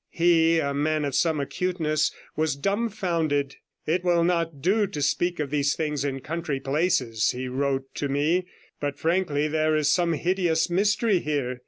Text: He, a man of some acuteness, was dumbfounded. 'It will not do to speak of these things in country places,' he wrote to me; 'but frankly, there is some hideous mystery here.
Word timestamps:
He, 0.09 0.57
a 0.59 0.73
man 0.73 1.05
of 1.05 1.13
some 1.13 1.39
acuteness, 1.39 2.11
was 2.35 2.55
dumbfounded. 2.55 3.57
'It 3.85 4.03
will 4.03 4.23
not 4.23 4.59
do 4.59 4.87
to 4.87 4.99
speak 4.99 5.39
of 5.39 5.51
these 5.51 5.75
things 5.75 6.03
in 6.03 6.21
country 6.21 6.59
places,' 6.59 7.29
he 7.29 7.47
wrote 7.47 7.83
to 7.97 8.09
me; 8.09 8.47
'but 8.79 8.97
frankly, 8.97 9.47
there 9.47 9.75
is 9.75 9.91
some 9.91 10.13
hideous 10.13 10.71
mystery 10.71 11.19
here. 11.19 11.59